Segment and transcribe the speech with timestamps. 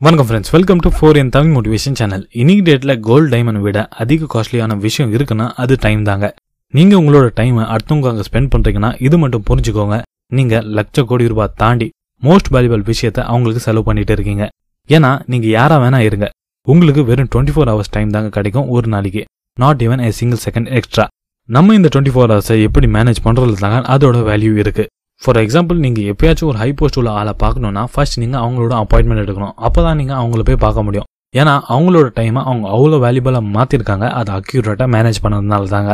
[0.00, 4.26] வணக்கம் friends welcome to four N Tamil motivation channel இன்னைக்கு டேட்டில் கோல்டு டைமண்ட் விட அதிக
[4.32, 6.26] காஸ்ட்லியான விஷயம் இருக்குன்னா அது டைம் தாங்க.
[6.74, 9.96] நீங்கள் உங்களோட டைமை அடுத்தவங்க ஸ்பெண்ட் பண்ணுறீங்கன்னா இது மட்டும் புரிஞ்சுக்கோங்க.
[10.38, 11.88] நீங்கள் லட்ச கோடி ரூபாய் தாண்டி
[12.22, 14.46] மோஸ்ட் வேல்யூபிள் விஷயத்த அவங்களுக்கு செலவு பண்ணிட்டு இருக்கீங்க.
[14.90, 16.28] ஏன்னா நீங்கள் யாராக வேணா இருங்க.
[16.66, 19.22] உங்களுக்கு வெறும் டுவெண்ட்டி ஃபோர் ஹவர்ஸ் டைம் தாங்க கிடைக்கும் ஒரு நாளைக்கு.
[19.58, 21.06] Not even a single second extra
[21.48, 24.90] நம்ம இந்த டுவெண்ட்டி ஃபோர் ஹவர்ஸை எப்படி மேனேஜ் பண்ணுறது தாங்க அதோட வேல்யூ இருக்குது
[25.24, 29.54] ஃபார் எக்ஸாம்பிள் நீங்கள் எப்பயாச்சும் ஒரு ஹை போஸ்ட் உள்ள ஆளை பார்க்கணும்னா ஃபர்ஸ்ட் நீங்கள் அவங்களோட அப்பாயின்மெண்ட் எடுக்கணும்.
[29.66, 31.06] அப்போ தான் நீங்க அவங்கள போய் பார்க்க முடியும்.
[31.40, 34.06] ஏன்னா அவங்களோட டைமை அவங்க அவ்வளோ வேல்யூபலாக மாத்திருக்காங்க.
[34.18, 35.92] அதை அக்யூரேட்டாக மேனேஜ் பண்ணதுனால தாங்க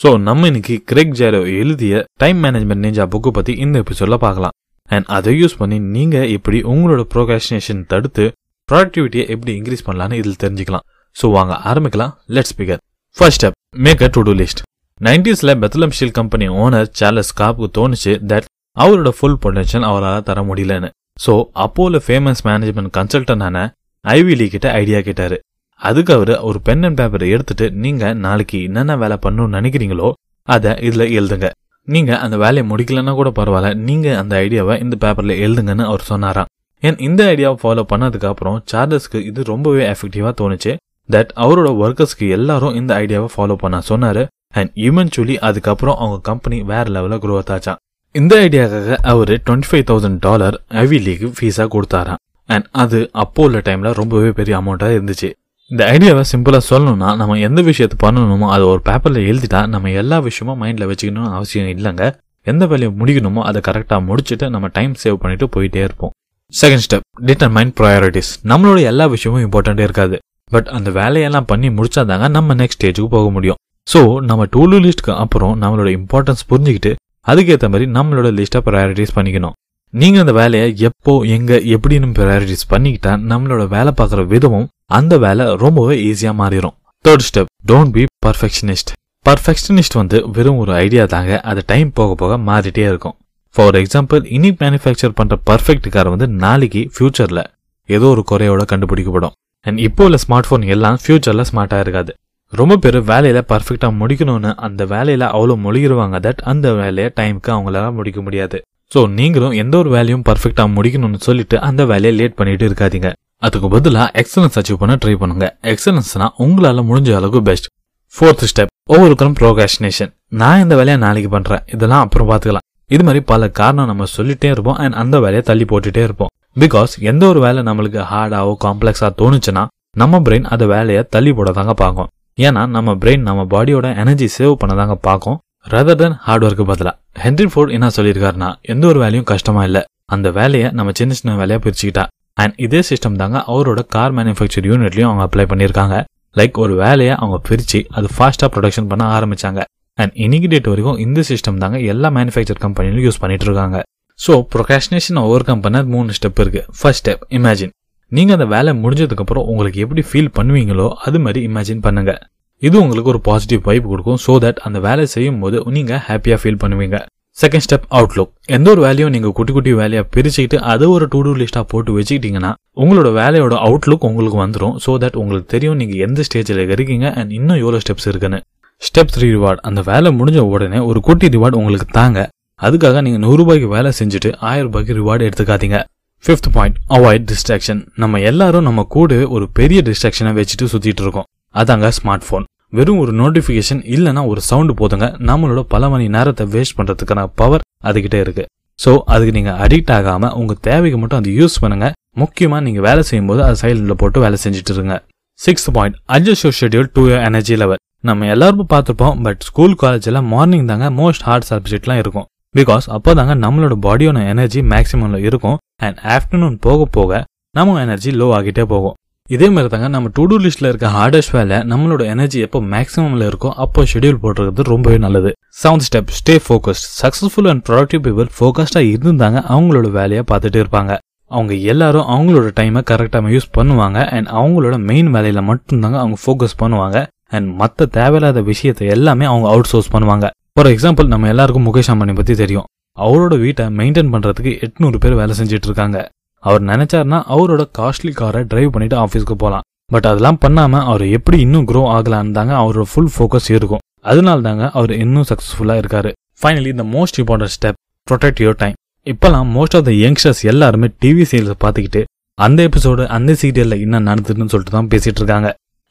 [0.00, 4.54] ஸோ நம்ம இன்னைக்கு கிரெக் ஜேரோ எழுதிய டைம் மேனேஜ்மெண்ட் நிஞ்சா புக்கு பற்றி இந்த எபிசோட்ல பார்க்கலாம்.
[4.90, 8.24] அண்ட் அதை யூஸ் பண்ணி நீங்கள் எப்படி உங்களோட ப்ரோகாஷனேஷன் தடுத்து
[8.68, 10.84] ப்ரொடக்டிவிட்டியை எப்படி இன்க்ரீஸ் பண்ணலாம்னு இதில் தெரிஞ்சுக்கலாம்.
[11.16, 12.14] ஸோ வாங்க ஆரம்பிக்கலாம்.
[12.36, 12.80] Let's figure
[13.16, 14.62] first step make a to do list
[15.00, 20.88] நைன்டிஸ்ல Bethlehem steel company owner Charles காப்புக்கு தோணுச்சு தட் அவரோட ஃபுல் பொட்டன்ஷியல் அவரால் தர முடியலன்னு.
[21.24, 21.32] ஸோ
[21.64, 23.64] அப்போல ஃபேமஸ் மேனேஜ்மெண்ட் கன்சல்டன்டான
[24.04, 25.36] ஐவிலி கிட்ட ஐடியா கேட்டாரு.
[25.80, 30.08] அதுக்கு அவர் ஒரு பென் அண்ட் பேப்பரை எடுத்துட்டு நீங்க நாளைக்கு என்னென்ன வேலை பண்ணணும்னு நினைக்கிறீங்களோ
[30.48, 31.48] அதை இதில் எழுதுங்க.
[31.88, 36.50] நீங்க அந்த வேலையை முடிக்கலன்னா கூட பரவாயில்ல நீங்க அந்த ஐடியாவை இந்த பேப்பர்ல எழுதுங்கன்னு அவர் சொன்னாராம்.
[36.82, 40.72] ஏன் இந்த ஐடியாவை ஃபாலோ பண்ணதுக்கு அப்புறம் சார்லஸ்க்கு இது ரொம்பவே எஃபெக்டிவா தோணுச்சு.
[41.08, 44.22] தட் அவரோட ஒர்க்கர்ஸ்க்கு எல்லாரும் இந்த ஐடியாவை ஃபாலோ பண்ண சொன்னாரு.
[44.54, 47.80] அண்ட் இவென்ச்சுவலி அதுக்கப்புறம் அவங்க கம்பெனி வேற லெவலில் க்ரோத் ஆச்சாம்
[48.14, 52.18] இந்த ஐடியாக்காக அவர் twenty five thousand dollar Ivy League ஃபீஸாக கொடுத்தாராம்.
[52.48, 55.28] அண்ட் அது அப்போ உள்ள டைமில் ரொம்பவே பெரிய அமௌண்ட்டாக இருந்துச்சு.
[55.70, 60.60] இந்த ஐடியாவை சிம்பிளாக சொல்லணும்னா நம்ம எந்த விஷயத்தை பண்ணணுமோ அதை ஒரு பேப்பரில் எழுதிட்டா நம்ம எல்லா விஷயமும்
[60.62, 62.06] மைண்டில் வச்சுக்கணும்னு அவசியம் இல்லைங்க.
[62.46, 66.12] எந்த வேலையை முடிக்கணுமோ அதை கரெக்டாக முடிச்சுட்டு நம்ம டைம் சேவ் பண்ணிட்டு போயிட்டே இருப்போம்.
[66.52, 70.18] செகண்ட் ஸ்டெப் டிட்டர்மைன் ப்ரையாரிட்டிஸ் நம்மளோட எல்லா விஷயமும் இம்பார்ட்டண்ட்டே இருக்காது.
[70.50, 73.58] பட் அந்த வேலையெல்லாம் பண்ணி முடிச்சாதாங்க நம்ம நெக்ஸ்ட் ஸ்டேஜுக்கு போக முடியும்.
[73.88, 76.92] ஸோ நம்ம டூலு லிஸ்ட்க்கு அப்புறம் நம்மளோட இம்பார்ட்டன்ஸ் புரிஞ்சுக்கிட்டு
[77.26, 79.54] அதுக்கேற்ற மாதிரி நம்மளோட லிஸ்ட்டை ப்ரையாரிட்டிஸ் பண்ணிக்கணும்.
[79.94, 85.96] நீங்கள் அந்த வேலையை எப்போ எங்கே எப்படின்னு ப்ரையாரிட்டிஸ் பண்ணிக்கிட்டா நம்மளோட வேலை பார்க்குற விதமும் அந்த வேலை ரொம்பவே
[86.10, 88.92] ஈஸியாக மாறிடும் third step don't be perfectionist
[89.26, 93.16] perfectionist வந்து வெறும் ஒரு ஐடியா தாங்க அது டைம் போக போக மாறிட்டே இருக்கும்.
[93.56, 97.42] ஃபார் எக்ஸாம்பிள் இனி மேனுஃபேக்சர் பண்ணுற பர்ஃபெக்ட் கார் வந்து நாளைக்கு ஃபியூச்சரில்
[97.88, 99.34] ஏதோ ஒரு குறையோட கண்டுபிடிக்கப்படும்.
[99.66, 102.12] அண்ட் இப்போ உள்ள ஸ்மார்ட் ஃபோன் எல்லாம் ஃபியூச்சரில் ஸ்மார்ட்டாக இருக்காது.
[102.60, 108.20] ரொம்ப பேர் வேலையில் பர்ஃபெக்டாக முடிக்கணும்னு அந்த வேலையில் அவ்வளோ மொழிகிருவாங்க தட் அந்த வேலையை டைமுக்கு அவங்களால முடிக்க
[108.26, 108.58] முடியாது.
[108.92, 113.10] ஸோ நீங்களும் எந்த ஒரு வேலையும் பர்ஃபெக்டாக முடிக்கணும்னு சொல்லிட்டு அந்த வேலையை லேட் பண்ணிட்டு இருக்காதீங்க.
[113.46, 115.46] அதுக்கு பதிலாக எக்ஸலன்ஸ் அச்சீவ் பண்ண ட்ரை பண்ணுங்க.
[115.72, 117.68] எக்ஸலன்ஸ்னா உங்களால் முடிஞ்ச அளவுக்கு பெஸ்ட்
[118.14, 122.66] ஃபோர்த் ஸ்டெப் ஒவ்வொருக்கரும் ப்ரோகாஷினேஷன் நான் இந்த வேலையை நாளைக்கு பண்ணுறேன் இதெல்லாம் அப்புறம் பார்த்துக்கலாம்.
[122.94, 126.30] இது மாதிரி பல காரணம் நம்ம சொல்லிட்டே இருப்போம் அண்ட் அந்த வேலையை தள்ளி போட்டுட்டே இருப்போம்.
[126.62, 129.62] பிகாஸ் எந்த ஒரு வேலை நம்மளுக்கு ஹார்டாவோ காம்ப்ளெக்ஸாக தோணுச்சுன்னா
[130.02, 132.10] நம்ம பிரெயின் அந்த வேலையை தள்ளி போட தாங்க பார்க்கும்.
[132.38, 135.38] ஏன்னா நம்ம பிரெயின் நம்ம பாடியோட எனர்ஜி சேவ் பண்ண தாங்க பார்க்கும்.
[135.72, 136.94] ரதர் தென் ஹார்ட் ஒர்க்கு பதிலாக
[137.24, 139.82] ஹென்ரி ஃபோர்ட் என்ன சொல்லியிருக்காருன்னா எந்த ஒரு வேலையும் கஷ்டமா இல்லை.
[140.14, 142.04] அந்த வேலையை நம்ம சின்ன சின்ன வேலையாக பிரிச்சுக்கிட்டா.
[142.42, 145.96] அண்ட் இதே சிஸ்டம் தாங்க அவரோட கார் மேனுஃபேக்சர் யூனிட்லையும் அவங்க அப்ளை பண்ணியிருக்காங்க.
[146.38, 149.60] லைக் ஒரு வேலையை அவங்க பிரித்து அது ஃபாஸ்ட்டாக ப்ரொடக்ஷன் பண்ண ஆரம்பிச்சாங்க.
[149.98, 153.78] அண்ட் இன்னைக்கு டேட் வரைக்கும் இந்த சிஸ்டம் தாங்க எல்லா மேனுஃபேக்சர் கம்பெனிலும் யூஸ் பண்ணிட்டு இருக்காங்க.
[154.20, 156.62] ஸோ ப்ரொகாஷினேஷன் ஓவர் கம் பண்ண மூணு ஸ்டெப் இருக்கு.
[156.80, 157.72] ஃபர்ஸ்ட் ஸ்டெப் இமேஜின்
[158.16, 162.20] நீங்கள் அந்த வேலை முடிஞ்சதுக்கப்புறம் உங்களுக்கு எப்படி ஃபீல் பண்ணுவீங்களோ அது மாதிரி இமேஜின் பண்ணுங்கள்
[162.62, 166.60] இது உங்களுக்கு ஒரு பாசிட்டிவ் வைப் கொடுக்கும் ஸோ தட் அந்த வேலை செய்யும் போது நீங்கள் ஹாப்பியாக ஃபீல்
[166.62, 166.98] பண்ணுவீங்க.
[167.38, 171.32] செகண்ட் ஸ்டெப் அவுட்லுக் எந்த ஒரு வேலையும் நீங்கள் குட்டி குட்டி வேலையாக பிரிச்சுக்கிட்டு அதை ஒரு டூ டூ
[171.40, 172.50] லிஸ்ட்டாக போட்டு வச்சுக்கிட்டீங்கன்னா
[172.82, 177.60] உங்களோட வேலையோட அவுட்லுக் உங்களுக்கு வந்துடும் ஸோ தட் உங்களுக்கு தெரியும் நீங்கள் எந்த ஸ்டேஜில் இருக்கீங்க அண்ட் இன்னும்
[177.62, 178.40] எவ்வளோ ஸ்டெப்ஸ் இருக்குன்னு.
[178.82, 182.20] ஸ்டெப் த்ரீ ரிவார்ட் அந்த வேலை முடிஞ்ச உடனே ஒரு குட்டி ரிவார்டு உங்களுக்கு தாங்க.
[182.60, 185.78] அதுக்காக நீங்கள் நூறுரூபாய்க்கு வேலை செஞ்சுட்டு ஆயிரம் ரூபாய்க்கு ரிவார்டு எடுத்துக்காதீங்க.
[186.24, 191.26] ஃபிஃப்த் பாயிண்ட் அவாய்ட் டிஸ்ட்ராக்ஷன் நம்ம எல்லாரும் நம்ம கூடவே ஒரு பெரிய டிஸ்ட்ராக்ஷனை வச்சுட்டு சுத்திட்டு இருக்கோம்.
[191.60, 192.44] அதாங்க ஸ்மார்ட் போன்
[192.76, 195.06] வெறும் ஒரு நோட்டிபிகேஷன் இல்லைன்னா ஒரு சவுண்டு போதுங்க.
[195.28, 198.44] நம்மளோட பல மணி நேரத்தை வேஸ்ட் பண்றதுக்கான பவர் அதுகிட்ட இருக்கு.
[198.78, 201.88] ஸோ அதுக்கு நீங்க அடிக்ட் ஆகாம உங்க தேவைக்கு மட்டும் அதை யூஸ் பண்ணுங்க.
[202.22, 204.96] முக்கியமா நீங்க வேலை செய்யும் போது அதை சைலண்ட்ல போட்டு வேலை செஞ்சுட்டு இருங்க.
[205.40, 210.70] Sixth point adjust your schedule to energy level நம்ம எல்லாருமே பார்த்துருப்போம் பட் ஸ்கூல் காலேஜில் மார்னிங்
[210.70, 212.26] தாங்க மோஸ்ட் ஹார்ட் சப்ஜெக்ட்லாம் இருக்கும்.
[212.56, 217.20] பிகாஸ் அப்போ தாங்க நம்மளோட பாடியோட எனர்ஜி மேக்சிமம்ல இருக்கும் அண்ட் ஆஃப்டர்நூன் போக போக
[217.50, 218.96] நம்ம எனர்ஜி லோ ஆகிட்டே போகும்.
[219.28, 223.50] இதே மாதிரி தாங்க நம்ம டு டூ லிஸ்ட்ல இருக்க ஹார்டஸ்ட் வேலை நம்மளோட எனர்ஜி எப்போ மேக்ஸிமம்ல இருக்கோ
[223.64, 225.30] அப்போ ஷெட்யூல் போடுறது ரொம்பவே நல்லது.
[225.62, 230.92] Seventh step stay focused successful and productive people ஃபோக்கஸ்டா இருந்தாங்க அவங்களோட வேலையை பார்த்துட்டு இருப்பாங்க.
[231.30, 237.06] அவங்க எல்லாரும் அவங்களோட டைமை கரெக்டாக யூஸ் பண்ணுவாங்க அண்ட் அவங்களோட மெயின் வேலையில மட்டும்தாங்க அவங்க ஃபோக்கஸ் பண்ணுவாங்க.
[237.28, 240.28] அண்ட் மற்ற தேவையில்லாத விஷயத்தை எல்லாமே அவங்க அவுட் சோர்ஸ் பண்ணுவாங்க.
[240.56, 242.66] ஃபார் எக்ஸாம்பிள் நம்ம எல்லாருக்கும் முகேஷ் அம்பானி பத்தி தெரியும்.
[242.98, 245.98] அவரோட வீட்டை மெயின்டைன் பண்றதுக்கு எட்நூறு பேர் வேலை செஞ்சுட்டு இருக்காங்க.
[246.42, 249.64] அவர் நினைச்சாருன்னா அவரோட காஸ்ட்லி காரை டிரைவ் பண்ணிட்டு ஆஃபீஸ்க்கு போகலாம்
[249.94, 253.82] பட் அதெல்லாம் பண்ணாம அவர் எப்படி இன்னும் க்ரோ ஆகலான்னு தாங்க அவரோட ஃபுல் ஃபோக்கஸ் இருக்கும்.
[254.10, 256.12] அதனால தாங்க அவர் இன்னும் சக்ஸஸ்ஃபுல்லாக இருக்காரு.
[256.42, 257.78] ஃபைனலி இந்த most important step
[258.08, 258.76] protect your time
[259.06, 262.02] இப்பெல்லாம் மோஸ்ட் ஆஃப் த யங்ஸ்டர்ஸ் எல்லாருமே டிவி சீரியல்ஸ் பார்த்துக்கிட்டு
[262.38, 265.48] அந்த எபிசோடு அந்த சீரியல்ல என்ன நடந்ததுன்னு சொல்லிட்டு தான் பேசிட்டு இருக்காங்க.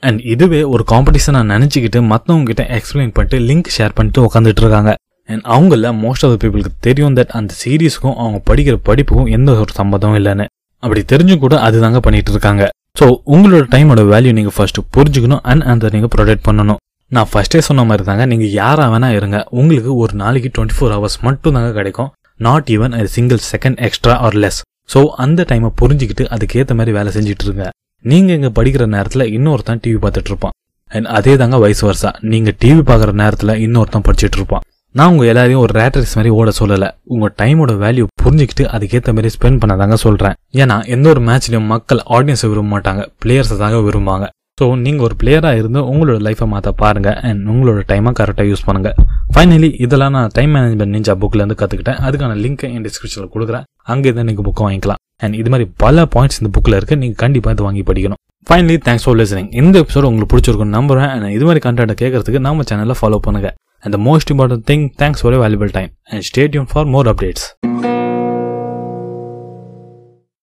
[0.08, 4.92] அண்ட் இதுவே ஒரு காம்படிஷனாக நினச்சிக்கிட்டு மத்தவங்க கிட்ட எக்ஸ்பிளைன் பண்ணிட்டு லிங்க் ஷேர் பண்ணிட்டு உட்காந்துட்டு இருக்காங்க.
[5.30, 9.74] அண்ட் அவங்கள மோஸ்ட் ஆஃப் த பீப்புளுக்கு தெரியும் தட் அந்த சீரீஸ்க்கும் அவங்க படிக்கிற படிப்புக்கும் எந்த ஒரு
[9.80, 10.46] சம்மதமும் இல்லைன்னு.
[10.84, 12.64] அப்படி தெரிஞ்சும் கூட அதுதாங்க பண்ணிட்டு இருக்காங்க.
[13.00, 16.80] ஸோ உங்களோட டைமோட வேல்யூ நீங்கள் ஃபர்ஸ்ட் புரிஞ்சுக்கணும் அண்ட் அந்த நீங்கள் ப்ரொடெக்ட் பண்ணணும்.
[17.16, 19.38] நான் ஃபர்ஸ்டே சொன்ன மாதிரி தாங்க நீங்கள் யாராக வேணா இருங்க.
[19.60, 22.10] உங்களுக்கு ஒரு நாளைக்கு டுவெண்ட்டி ஃபோர் ஹவர்ஸ் மட்டும் தாங்க கிடைக்கும்.
[22.48, 24.60] நாட் ஈவன் அது single second extra or less
[24.94, 27.66] so அந்த டைமை புரிஞ்சுக்கிட்டு அதுக்கேற்ற மாதிரி வேலை செஞ்சுட்டு இருங்க.
[28.06, 30.56] நீங்க இங்க படிக்கிற நேரத்துல இன்னொருத்தன் டிவி பார்த்துட்டு இருப்பான்
[30.92, 34.66] அண்ட் அதே தாங்க வயசு வருஷா நீங்க டிவி பார்க்குற நேரத்துல இன்னொருத்தன் படிச்சுட்டு இருப்பான்
[34.96, 36.86] நான் உங்க எல்லாரையும் ஒரு ரேட்டரிஸ் மாதிரி ஓட சொல்லல.
[37.14, 40.36] உங்க டைமோட வேல்யூ புரிஞ்சுக்கிட்டு அதுக்கேற்ற மாதிரி ஸ்பெண்ட் பண்ணதாங்க சொல்றேன்.
[40.62, 43.04] ஏன்னா எந்த ஒரு மேட்ச்லயும் மக்கள் ஆடியன்ஸை விரும்ப மாட்டாங்க.
[43.24, 44.28] பிளேயர்ஸை தாங்க விரும்புவாங்க.
[44.62, 47.10] ஸோ நீங்கள் ஒரு பிளேயராக இருந்து உங்களோட லைஃப்பை மாற்ற பாருங்க.
[47.28, 48.90] அண்ட் உங்களோட டைமை கரெக்டாக யூஸ் பண்ணுங்க.
[49.36, 53.66] ஃபைனலி இதெல்லாம் நான் டைம் மேனேஜ்மெண்ட் நிஞ்சா புக்லேருந்து கற்றுக்கிட்டேன் அதுக்கான லிங்க்கை என் டிஸ்கிரிப்ஷனில் கொடுக்குறேன்.
[53.94, 55.02] அங்கே தான் நீங்கள் புக்கை வாங்கிக்கலாம்.
[55.24, 56.98] அண்ட் இது மாதிரி பல பாயிண்ட்ஸ் இந்த புக்கில் இருக்கு.
[57.04, 58.20] நீங்கள் கண்டிப்பாக இதை வாங்கி படிக்கணும்.
[58.50, 61.10] ஃபைனலி தேங்க்ஸ் ஃபார் லிசனிங் இந்த எபிசோட் உங்களுக்கு பிடிச்சிருக்குன்னு நம்புறேன்.
[61.16, 63.52] அண்ட் இது மாதிரி கண்டென்ட்டை கேட்கறதுக்கு நம்ம சேனலில் ஃபாலோ பண்ணுங்க.
[63.84, 67.46] And the most important thing thanks for valuable time and stay tuned for more updates